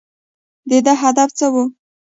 [0.69, 1.55] د ده هدف څه و؟